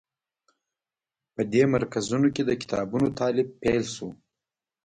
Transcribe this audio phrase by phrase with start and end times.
[1.33, 4.09] په دې مرکزونو کې د کتابونو تألیف پیل شو.